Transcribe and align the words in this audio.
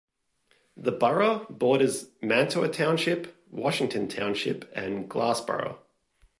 The 0.75 0.91
borough 0.91 1.45
borders 1.47 2.09
Mantua 2.23 2.69
Township, 2.69 3.37
Washington 3.51 4.07
Township 4.07 4.67
and 4.75 5.07
Glassboro. 5.07 5.77